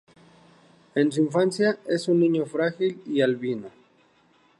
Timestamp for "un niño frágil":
2.07-3.03